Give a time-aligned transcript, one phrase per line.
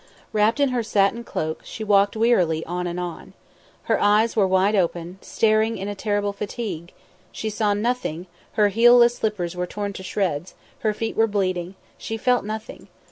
[0.33, 3.33] Wrapped in her satin cloak, she walked wearily on and on.
[3.83, 6.91] Her eyes were wide open, staring in a terrible fatigue;
[7.31, 12.17] she saw nothing; her heelless slippers were torn to shreds, her feet were bleeding; she
[12.17, 12.87] felt nothing.